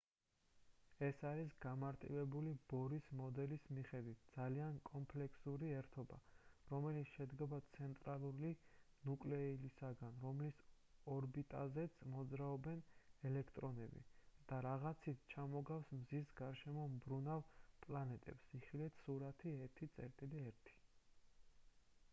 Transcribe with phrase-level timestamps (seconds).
[1.07, 6.17] ეს არის გამარტივებული ბორის მოდელის მიხედვით ძალიან კომპლექსური ერთობა
[6.71, 8.51] რომელიც შედგება ცენტრალური
[9.09, 10.63] ნუკლეუსისგან რომლის
[11.17, 12.81] ორბიტაზეც მოძრაობენ
[13.31, 14.03] ელექტრონები
[14.53, 17.47] და რაღაცით ჩამოგავს მზის გარშემო მბრუნავ
[17.87, 20.75] პლანეტებს იხილეთ სურათი 1.1